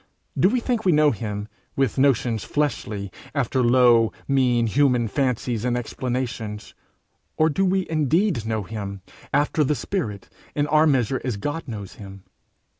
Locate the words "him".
1.11-1.47, 8.63-9.03, 12.01-12.23